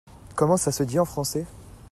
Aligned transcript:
Comment 0.35 0.57
ça 0.57 0.71
se 0.71 0.81
dit 0.81 0.97
en 0.97 1.05
français? 1.05 1.45